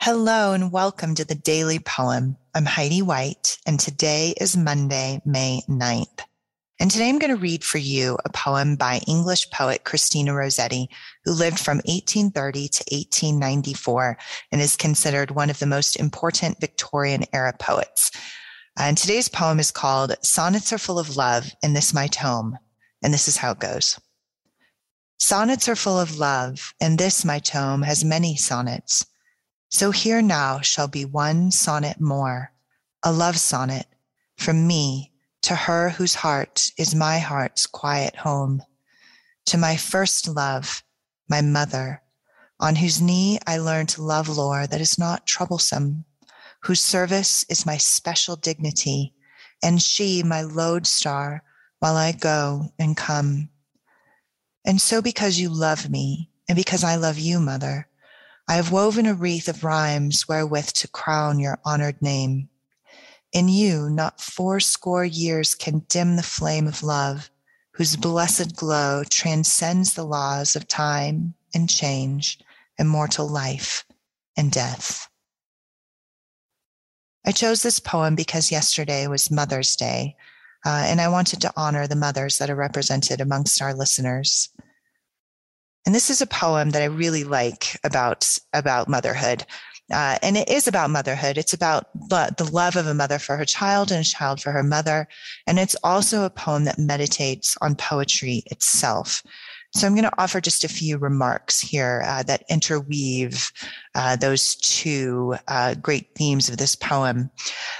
Hello 0.00 0.52
and 0.52 0.70
welcome 0.70 1.16
to 1.16 1.24
the 1.24 1.34
Daily 1.34 1.80
Poem. 1.80 2.36
I'm 2.54 2.64
Heidi 2.64 3.02
White, 3.02 3.58
and 3.66 3.80
today 3.80 4.32
is 4.40 4.56
Monday, 4.56 5.20
May 5.24 5.62
9th. 5.68 6.20
And 6.78 6.88
today 6.88 7.08
I'm 7.08 7.18
going 7.18 7.34
to 7.34 7.40
read 7.40 7.64
for 7.64 7.78
you 7.78 8.16
a 8.24 8.30
poem 8.30 8.76
by 8.76 9.00
English 9.08 9.50
poet 9.50 9.82
Christina 9.82 10.34
Rossetti, 10.34 10.88
who 11.24 11.32
lived 11.32 11.58
from 11.58 11.78
1830 11.78 12.68
to 12.68 12.84
1894 12.92 14.18
and 14.52 14.60
is 14.60 14.76
considered 14.76 15.32
one 15.32 15.50
of 15.50 15.58
the 15.58 15.66
most 15.66 15.96
important 15.96 16.60
Victorian 16.60 17.24
era 17.32 17.52
poets. 17.58 18.12
And 18.78 18.96
today's 18.96 19.28
poem 19.28 19.58
is 19.58 19.72
called 19.72 20.14
Sonnets 20.22 20.72
Are 20.72 20.78
Full 20.78 21.00
of 21.00 21.16
Love 21.16 21.50
in 21.64 21.74
This 21.74 21.92
My 21.92 22.06
Tome. 22.06 22.56
And 23.02 23.12
this 23.12 23.26
is 23.26 23.36
how 23.36 23.50
it 23.50 23.58
goes. 23.58 23.98
Sonnets 25.18 25.68
are 25.68 25.74
full 25.74 25.98
of 25.98 26.18
love, 26.18 26.72
and 26.80 26.96
this 26.96 27.24
my 27.24 27.40
tome 27.40 27.82
has 27.82 28.04
many 28.04 28.36
sonnets. 28.36 29.04
So 29.70 29.90
here 29.90 30.22
now 30.22 30.60
shall 30.60 30.88
be 30.88 31.04
one 31.04 31.50
sonnet 31.50 32.00
more, 32.00 32.52
a 33.02 33.12
love 33.12 33.38
sonnet 33.38 33.86
from 34.36 34.66
me 34.66 35.12
to 35.42 35.54
her 35.54 35.90
whose 35.90 36.14
heart 36.14 36.70
is 36.78 36.94
my 36.94 37.18
heart's 37.18 37.66
quiet 37.66 38.16
home, 38.16 38.62
to 39.46 39.58
my 39.58 39.76
first 39.76 40.26
love, 40.26 40.82
my 41.28 41.42
mother, 41.42 42.02
on 42.58 42.76
whose 42.76 43.02
knee 43.02 43.38
I 43.46 43.58
learned 43.58 43.98
love 43.98 44.28
lore 44.28 44.66
that 44.66 44.80
is 44.80 44.98
not 44.98 45.26
troublesome, 45.26 46.04
whose 46.62 46.80
service 46.80 47.44
is 47.50 47.66
my 47.66 47.76
special 47.76 48.36
dignity, 48.36 49.14
and 49.62 49.82
she 49.82 50.22
my 50.22 50.42
lodestar 50.42 51.42
while 51.78 51.96
I 51.96 52.12
go 52.12 52.72
and 52.78 52.96
come. 52.96 53.50
And 54.64 54.80
so 54.80 55.02
because 55.02 55.38
you 55.38 55.50
love 55.50 55.90
me, 55.90 56.30
and 56.48 56.56
because 56.56 56.84
I 56.84 56.96
love 56.96 57.18
you, 57.18 57.38
mother, 57.38 57.86
I 58.50 58.54
have 58.54 58.72
woven 58.72 59.04
a 59.04 59.12
wreath 59.12 59.46
of 59.46 59.62
rhymes 59.62 60.26
wherewith 60.26 60.68
to 60.68 60.88
crown 60.88 61.38
your 61.38 61.58
honored 61.66 62.00
name. 62.00 62.48
In 63.30 63.48
you, 63.48 63.90
not 63.90 64.22
fourscore 64.22 65.04
years 65.04 65.54
can 65.54 65.80
dim 65.90 66.16
the 66.16 66.22
flame 66.22 66.66
of 66.66 66.82
love, 66.82 67.30
whose 67.72 67.94
blessed 67.94 68.56
glow 68.56 69.04
transcends 69.04 69.92
the 69.92 70.04
laws 70.04 70.56
of 70.56 70.66
time 70.66 71.34
and 71.54 71.68
change, 71.68 72.38
immortal 72.78 73.28
life 73.28 73.84
and 74.34 74.50
death. 74.50 75.10
I 77.26 77.32
chose 77.32 77.62
this 77.62 77.80
poem 77.80 78.14
because 78.14 78.50
yesterday 78.50 79.06
was 79.08 79.30
Mother's 79.30 79.76
Day, 79.76 80.16
uh, 80.64 80.84
and 80.86 81.02
I 81.02 81.08
wanted 81.08 81.42
to 81.42 81.52
honor 81.54 81.86
the 81.86 81.96
mothers 81.96 82.38
that 82.38 82.48
are 82.48 82.54
represented 82.56 83.20
amongst 83.20 83.60
our 83.60 83.74
listeners. 83.74 84.48
And 85.88 85.94
this 85.94 86.10
is 86.10 86.20
a 86.20 86.26
poem 86.26 86.68
that 86.72 86.82
I 86.82 86.84
really 86.84 87.24
like 87.24 87.80
about, 87.82 88.36
about 88.52 88.90
motherhood. 88.90 89.46
Uh, 89.90 90.18
and 90.22 90.36
it 90.36 90.46
is 90.46 90.68
about 90.68 90.90
motherhood. 90.90 91.38
It's 91.38 91.54
about 91.54 91.86
lo- 92.10 92.28
the 92.36 92.44
love 92.44 92.76
of 92.76 92.86
a 92.86 92.92
mother 92.92 93.18
for 93.18 93.38
her 93.38 93.46
child 93.46 93.90
and 93.90 94.02
a 94.02 94.04
child 94.04 94.42
for 94.42 94.52
her 94.52 94.62
mother. 94.62 95.08
And 95.46 95.58
it's 95.58 95.76
also 95.82 96.24
a 96.24 96.28
poem 96.28 96.64
that 96.64 96.78
meditates 96.78 97.56
on 97.62 97.74
poetry 97.74 98.42
itself. 98.50 99.22
So 99.74 99.86
I'm 99.86 99.94
going 99.94 100.04
to 100.04 100.20
offer 100.22 100.40
just 100.40 100.64
a 100.64 100.68
few 100.68 100.96
remarks 100.96 101.60
here 101.60 102.02
uh, 102.06 102.22
that 102.22 102.42
interweave 102.48 103.52
uh, 103.94 104.16
those 104.16 104.56
two 104.56 105.36
uh, 105.46 105.74
great 105.74 106.14
themes 106.14 106.48
of 106.48 106.56
this 106.56 106.74
poem. 106.74 107.30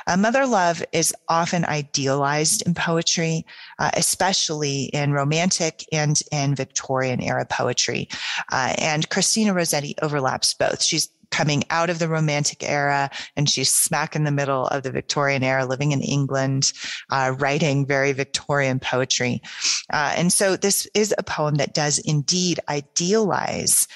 Uh, 0.06 0.16
mother 0.16 0.46
love 0.46 0.84
is 0.92 1.14
often 1.28 1.64
idealized 1.64 2.62
in 2.66 2.74
poetry, 2.74 3.46
uh, 3.78 3.90
especially 3.94 4.84
in 4.86 5.12
romantic 5.12 5.84
and 5.90 6.20
in 6.30 6.54
Victorian 6.54 7.22
era 7.22 7.46
poetry. 7.46 8.08
Uh, 8.52 8.74
and 8.78 9.08
Christina 9.08 9.54
Rossetti 9.54 9.94
overlaps 10.02 10.52
both. 10.52 10.82
She's 10.82 11.08
coming 11.30 11.64
out 11.70 11.90
of 11.90 11.98
the 11.98 12.08
romantic 12.08 12.62
era 12.62 13.10
and 13.36 13.48
she's 13.48 13.70
smack 13.70 14.16
in 14.16 14.24
the 14.24 14.30
middle 14.30 14.66
of 14.68 14.82
the 14.82 14.90
Victorian 14.90 15.42
era, 15.42 15.64
living 15.64 15.92
in 15.92 16.00
England, 16.00 16.72
uh, 17.10 17.34
writing 17.38 17.86
very 17.86 18.12
Victorian 18.12 18.80
poetry. 18.80 19.42
Uh, 19.92 20.14
and 20.16 20.32
so 20.32 20.56
this 20.56 20.86
is 20.94 21.14
a 21.16 21.22
poem 21.22 21.56
that 21.56 21.74
does 21.74 21.98
indeed 21.98 22.60
idealize 22.68 23.86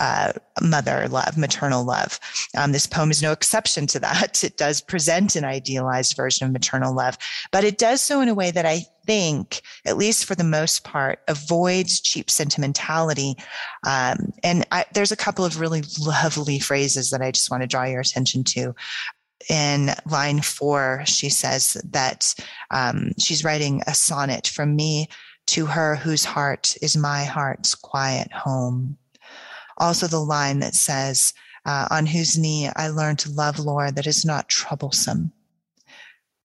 uh, 0.00 0.32
mother 0.60 1.08
love, 1.08 1.36
maternal 1.36 1.84
love. 1.84 2.20
Um, 2.56 2.72
this 2.72 2.86
poem 2.86 3.10
is 3.10 3.22
no 3.22 3.32
exception 3.32 3.86
to 3.88 4.00
that. 4.00 4.42
It 4.48 4.56
does 4.56 4.80
present 4.80 5.36
an 5.36 5.44
idealized 5.44 6.16
version 6.16 6.46
of 6.46 6.52
maternal 6.52 6.94
love, 6.94 7.18
but 7.52 7.64
it 7.64 7.76
does 7.76 8.00
so 8.00 8.20
in 8.20 8.28
a 8.28 8.34
way 8.34 8.50
that 8.50 8.64
I 8.64 8.82
think, 9.04 9.60
at 9.84 9.96
least 9.96 10.24
for 10.24 10.34
the 10.34 10.44
most 10.44 10.84
part, 10.84 11.20
avoids 11.28 12.00
cheap 12.00 12.30
sentimentality. 12.30 13.36
Um, 13.86 14.32
and 14.42 14.66
I, 14.70 14.84
there's 14.94 15.12
a 15.12 15.16
couple 15.16 15.44
of 15.44 15.60
really 15.60 15.82
lovely 16.00 16.58
phrases 16.58 17.10
that 17.10 17.20
I 17.20 17.30
just 17.30 17.50
want 17.50 17.62
to 17.62 17.66
draw 17.66 17.84
your 17.84 18.00
attention 18.00 18.44
to 18.44 18.74
in 19.48 19.90
line 20.06 20.40
four, 20.40 21.02
she 21.06 21.28
says 21.28 21.76
that 21.90 22.34
um, 22.70 23.12
she's 23.18 23.44
writing 23.44 23.82
a 23.86 23.94
sonnet 23.94 24.46
from 24.46 24.76
me 24.76 25.08
to 25.46 25.66
her 25.66 25.96
whose 25.96 26.24
heart 26.24 26.76
is 26.82 26.96
my 26.96 27.24
heart's 27.24 27.74
quiet 27.74 28.30
home. 28.32 28.98
Also, 29.78 30.06
the 30.06 30.18
line 30.20 30.58
that 30.60 30.74
says, 30.74 31.32
uh, 31.64 31.88
On 31.90 32.06
whose 32.06 32.36
knee 32.36 32.70
I 32.76 32.88
learned 32.88 33.20
to 33.20 33.30
love 33.30 33.58
Lord, 33.58 33.96
that 33.96 34.06
is 34.06 34.24
not 34.24 34.48
troublesome. 34.48 35.32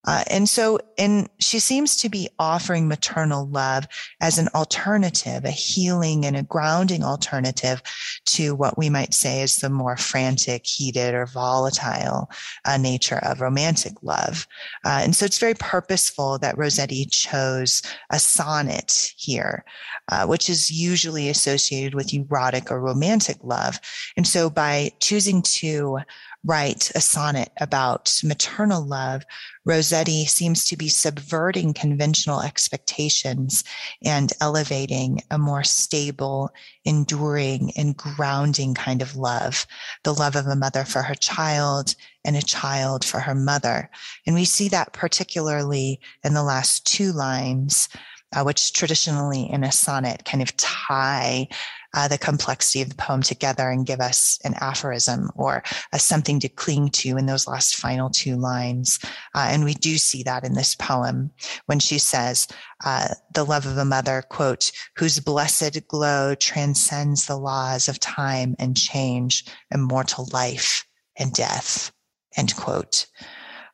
Uh, 0.05 0.23
and 0.29 0.49
so, 0.49 0.79
and 0.97 1.29
she 1.39 1.59
seems 1.59 1.95
to 1.95 2.09
be 2.09 2.29
offering 2.37 2.87
maternal 2.87 3.47
love 3.47 3.87
as 4.19 4.37
an 4.37 4.49
alternative, 4.53 5.45
a 5.45 5.51
healing 5.51 6.25
and 6.25 6.35
a 6.35 6.43
grounding 6.43 7.03
alternative 7.03 7.81
to 8.25 8.53
what 8.53 8.77
we 8.77 8.89
might 8.89 9.13
say 9.13 9.41
is 9.41 9.57
the 9.57 9.69
more 9.69 9.95
frantic, 9.95 10.65
heated, 10.65 11.13
or 11.13 11.25
volatile 11.25 12.29
uh, 12.65 12.77
nature 12.77 13.19
of 13.23 13.39
romantic 13.39 13.93
love. 14.01 14.45
Uh, 14.83 14.99
and 15.03 15.15
so, 15.15 15.25
it's 15.25 15.39
very 15.39 15.55
purposeful 15.55 16.37
that 16.39 16.57
Rossetti 16.57 17.05
chose 17.05 17.81
a 18.09 18.19
sonnet 18.19 19.13
here, 19.17 19.63
uh, 20.11 20.25
which 20.25 20.49
is 20.49 20.69
usually 20.69 21.29
associated 21.29 21.95
with 21.95 22.13
erotic 22.13 22.71
or 22.71 22.81
romantic 22.81 23.37
love. 23.41 23.79
And 24.17 24.27
so, 24.27 24.49
by 24.49 24.91
choosing 24.99 25.41
to 25.43 25.99
write 26.45 26.91
a 26.93 27.01
sonnet 27.01 27.51
about 27.59 28.19
maternal 28.23 28.85
love, 28.85 29.23
Rossetti 29.65 30.25
seems 30.25 30.65
to 30.65 30.77
be 30.77 30.89
subverting 30.89 31.73
conventional 31.73 32.41
expectations 32.41 33.63
and 34.03 34.33
elevating 34.41 35.21
a 35.31 35.37
more 35.37 35.63
stable, 35.63 36.49
enduring, 36.83 37.71
and 37.77 37.95
grounding 37.95 38.73
kind 38.73 39.01
of 39.01 39.15
love, 39.15 39.65
the 40.03 40.13
love 40.13 40.35
of 40.35 40.47
a 40.47 40.55
mother 40.55 40.83
for 40.83 41.01
her 41.01 41.15
child 41.15 41.95
and 42.25 42.35
a 42.35 42.41
child 42.41 43.05
for 43.05 43.21
her 43.21 43.35
mother. 43.35 43.89
And 44.25 44.35
we 44.35 44.45
see 44.45 44.67
that 44.69 44.93
particularly 44.93 45.99
in 46.23 46.33
the 46.33 46.43
last 46.43 46.85
two 46.85 47.11
lines. 47.11 47.89
Uh, 48.35 48.41
which 48.41 48.73
traditionally 48.73 49.47
in 49.51 49.63
a 49.63 49.71
sonnet 49.71 50.25
kind 50.25 50.41
of 50.41 50.57
tie 50.57 51.47
uh, 51.93 52.07
the 52.07 52.17
complexity 52.17 52.81
of 52.81 52.89
the 52.89 52.95
poem 52.95 53.21
together 53.21 53.69
and 53.69 53.85
give 53.85 53.99
us 53.99 54.39
an 54.43 54.53
aphorism 54.59 55.29
or 55.35 55.63
a 55.91 55.99
something 55.99 56.39
to 56.39 56.49
cling 56.49 56.89
to 56.89 57.17
in 57.17 57.25
those 57.25 57.47
last 57.47 57.75
final 57.75 58.09
two 58.09 58.35
lines. 58.35 58.99
Uh, 59.35 59.47
and 59.49 59.63
we 59.63 59.73
do 59.73 59.97
see 59.97 60.23
that 60.23 60.43
in 60.43 60.53
this 60.53 60.75
poem 60.75 61.31
when 61.65 61.79
she 61.79 61.97
says, 61.97 62.47
uh, 62.85 63.09
the 63.33 63.45
love 63.45 63.65
of 63.65 63.77
a 63.77 63.85
mother, 63.85 64.23
quote, 64.29 64.71
whose 64.97 65.19
blessed 65.19 65.87
glow 65.87 66.35
transcends 66.35 67.25
the 67.25 67.37
laws 67.37 67.87
of 67.87 67.99
time 67.99 68.55
and 68.59 68.75
change, 68.75 69.45
immortal 69.71 70.27
life 70.31 70.85
and 71.17 71.33
death, 71.33 71.91
end 72.35 72.55
quote. 72.55 73.05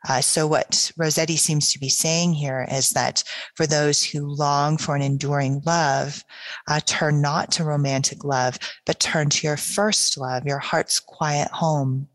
Uh, 0.08 0.22
so 0.22 0.48
what 0.48 0.92
Rossetti 0.98 1.36
seems 1.36 1.72
to 1.74 1.80
be 1.80 1.90
saying 1.90 2.34
here 2.34 2.66
is 2.72 2.92
that 2.92 3.24
for 3.56 3.68
those 3.68 4.04
who 4.04 4.26
long 4.26 4.78
for 4.78 4.96
an 4.96 5.02
enduring 5.02 5.62
love, 5.66 6.24
uh, 6.68 6.80
turn 6.86 7.22
not 7.22 7.52
to 7.54 7.64
romantic 7.64 8.24
love, 8.24 8.58
but 8.86 9.00
turn 9.00 9.30
to 9.30 9.48
your 9.48 9.58
first 9.58 10.18
love, 10.18 10.46
your 10.46 10.60
heart's 10.60 11.00
quiet 11.00 11.50
home. 11.52 12.08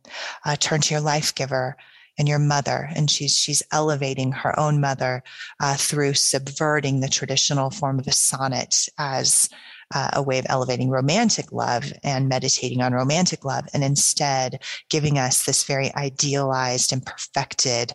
Uh, 0.44 0.56
turn 0.56 0.81
to 0.81 0.94
your 0.94 1.00
life 1.00 1.35
giver 1.35 1.76
and 2.19 2.29
your 2.29 2.38
mother. 2.38 2.88
And 2.94 3.11
she's, 3.11 3.37
she's 3.37 3.62
elevating 3.73 4.32
her 4.32 4.58
own 4.58 4.81
mother 4.81 5.23
uh, 5.61 5.75
through 5.75 6.14
subverting 6.14 7.00
the 7.00 7.08
traditional 7.08 7.70
form 7.70 7.99
of 7.99 8.06
a 8.06 8.12
sonnet 8.12 8.88
as 8.99 9.49
uh, 9.94 10.11
a 10.12 10.23
way 10.23 10.38
of 10.38 10.46
elevating 10.49 10.91
romantic 10.91 11.52
love 11.52 11.93
and 12.02 12.29
meditating 12.29 12.82
on 12.82 12.93
romantic 12.93 13.44
love, 13.44 13.64
and 13.73 13.85
instead 13.85 14.61
giving 14.91 15.19
us 15.19 15.44
this 15.44 15.64
very 15.64 15.94
idealized 15.94 16.93
and 16.93 17.06
perfected 17.06 17.93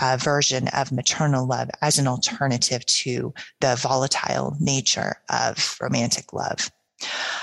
uh, 0.00 0.16
version 0.20 0.68
of 0.68 0.90
maternal 0.90 1.46
love 1.46 1.68
as 1.82 1.98
an 1.98 2.08
alternative 2.08 2.84
to 2.86 3.32
the 3.60 3.76
volatile 3.76 4.56
nature 4.58 5.16
of 5.28 5.76
romantic 5.80 6.32
love. 6.32 6.70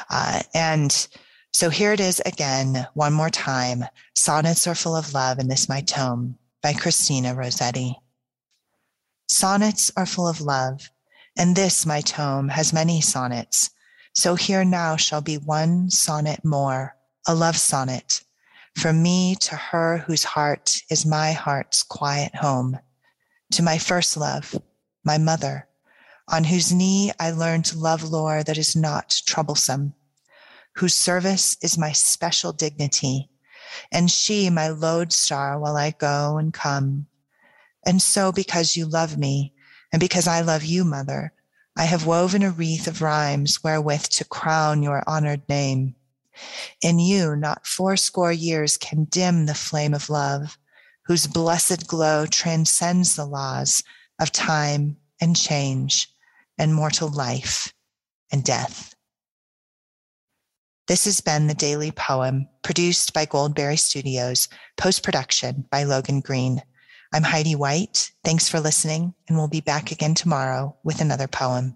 Uh, 0.10 0.42
and 0.54 1.08
so 1.54 1.70
here 1.70 1.94
it 1.94 2.00
is 2.00 2.22
again, 2.26 2.88
one 2.94 3.14
more 3.14 3.30
time. 3.30 3.84
Sonnets 4.16 4.68
are 4.68 4.76
full 4.76 4.96
of 4.96 5.14
love 5.14 5.40
in 5.40 5.48
this 5.48 5.70
my 5.70 5.82
tome 5.82 6.38
by 6.62 6.74
Christina 6.74 7.36
Rossetti. 7.36 7.96
Sonnets 9.28 9.92
are 9.96 10.06
full 10.06 10.28
of 10.28 10.42
love, 10.42 10.90
and 11.38 11.56
this 11.56 11.86
my 11.86 12.02
tome 12.02 12.50
has 12.50 12.74
many 12.74 13.02
sonnets 13.02 13.70
so 14.14 14.36
here 14.36 14.66
now 14.66 14.96
shall 14.96 15.22
be 15.22 15.38
one 15.38 15.90
sonnet 15.90 16.44
more, 16.44 16.96
a 17.28 17.36
love 17.36 17.58
sonnet 17.58 18.24
from 18.76 19.02
me 19.02 19.36
to 19.36 19.56
her 19.56 19.98
whose 19.98 20.24
heart 20.24 20.82
is 20.90 21.06
my 21.06 21.32
heart's 21.32 21.84
quiet 21.84 22.34
home, 22.36 22.80
to 23.52 23.62
my 23.62 23.78
first 23.78 24.16
love, 24.16 24.56
my 25.04 25.18
mother, 25.18 25.68
on 26.28 26.44
whose 26.44 26.72
knee 26.72 27.12
I 27.20 27.32
learned 27.32 27.66
to 27.66 27.78
love 27.78 28.04
lore 28.04 28.44
that 28.44 28.58
is 28.58 28.76
not 28.76 29.22
troublesome, 29.26 29.94
whose 30.76 30.94
service 30.94 31.58
is 31.62 31.78
my 31.78 31.92
special 31.92 32.54
dignity, 32.54 33.30
and 33.92 34.10
she 34.10 34.50
my 34.50 34.70
lodestar 34.70 35.60
while 35.60 35.76
I 35.76 35.92
go 35.92 36.38
and 36.38 36.54
come. 36.54 37.08
And 37.86 38.02
so, 38.02 38.32
because 38.32 38.76
you 38.76 38.86
love 38.86 39.18
me, 39.18 39.54
and 39.92 40.00
because 40.00 40.28
I 40.28 40.42
love 40.42 40.64
you, 40.64 40.84
mother, 40.84 41.34
I 41.80 41.86
have 41.86 42.06
woven 42.06 42.44
a 42.44 42.52
wreath 42.52 42.88
of 42.88 43.02
rhymes 43.02 43.64
wherewith 43.64 44.04
to 44.10 44.26
crown 44.26 44.84
your 44.84 45.02
honored 45.08 45.48
name. 45.48 45.96
In 46.82 47.00
you, 47.00 47.38
not 47.38 47.66
fourscore 47.66 48.34
years 48.34 48.76
can 48.76 49.06
dim 49.06 49.46
the 49.46 49.54
flame 49.54 49.94
of 49.94 50.10
love, 50.10 50.58
whose 51.06 51.26
blessed 51.26 51.88
glow 51.88 52.26
transcends 52.26 53.16
the 53.16 53.24
laws 53.24 53.82
of 54.20 54.34
time 54.34 54.98
and 55.22 55.38
change 55.38 56.10
and 56.58 56.76
mortal 56.76 57.08
life 57.08 57.74
and 58.30 58.44
death. 58.44 58.94
This 60.90 61.06
has 61.06 61.22
been 61.22 61.48
the 61.48 61.54
Daily 61.54 61.92
Poem, 61.92 62.50
produced 62.62 63.14
by 63.14 63.24
Goldberry 63.24 63.78
Studios, 63.78 64.50
post 64.76 65.02
production 65.02 65.64
by 65.72 65.84
Logan 65.84 66.20
Green. 66.20 66.62
I'm 67.12 67.24
Heidi 67.24 67.56
White. 67.56 68.12
Thanks 68.24 68.48
for 68.48 68.60
listening, 68.60 69.16
and 69.28 69.36
we'll 69.36 69.48
be 69.48 69.62
back 69.62 69.92
again 69.92 70.14
tomorrow 70.14 70.76
with 70.84 71.02
another 71.02 71.28
poem. 71.28 71.74